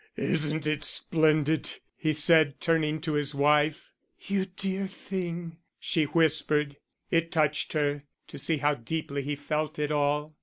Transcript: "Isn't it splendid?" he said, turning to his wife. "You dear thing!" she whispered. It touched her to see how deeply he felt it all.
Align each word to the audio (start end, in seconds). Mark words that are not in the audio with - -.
"Isn't 0.17 0.65
it 0.65 0.83
splendid?" 0.83 1.73
he 1.95 2.11
said, 2.11 2.59
turning 2.59 3.01
to 3.01 3.13
his 3.13 3.35
wife. 3.35 3.91
"You 4.19 4.45
dear 4.45 4.87
thing!" 4.87 5.59
she 5.79 6.05
whispered. 6.05 6.77
It 7.11 7.31
touched 7.31 7.73
her 7.73 8.01
to 8.25 8.39
see 8.39 8.57
how 8.57 8.73
deeply 8.73 9.21
he 9.21 9.35
felt 9.35 9.77
it 9.77 9.91
all. 9.91 10.33